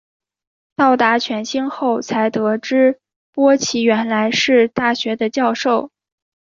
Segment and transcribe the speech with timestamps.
[0.75, 2.99] 到达犬星后才得知
[3.31, 5.91] 波奇原来是大学的教授。